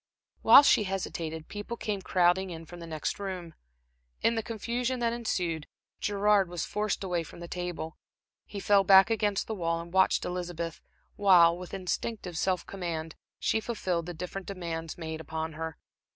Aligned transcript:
While 0.41 0.63
she 0.63 0.85
hesitated, 0.85 1.47
people 1.47 1.77
came 1.77 2.01
crowding 2.01 2.49
in 2.49 2.65
from 2.65 2.79
the 2.79 2.87
next 2.87 3.19
room. 3.19 3.53
In 4.23 4.33
the 4.33 4.41
confusion 4.41 4.99
that 4.99 5.13
ensued, 5.13 5.67
Gerard 5.99 6.49
was 6.49 6.65
forced 6.65 7.03
away 7.03 7.21
from 7.21 7.39
the 7.39 7.47
table. 7.47 7.97
He 8.47 8.59
fell 8.59 8.83
back 8.83 9.11
against 9.11 9.45
the 9.45 9.53
wall, 9.53 9.79
and 9.79 9.93
watched 9.93 10.25
Elizabeth 10.25 10.81
while, 11.17 11.55
with 11.55 11.71
instinctive 11.75 12.35
self 12.35 12.65
command, 12.65 13.13
she 13.37 13.59
fulfilled 13.59 14.07
the 14.07 14.15
different 14.15 14.47
demands 14.47 14.97
made 14.97 15.21
upon 15.21 15.53
her. 15.53 15.77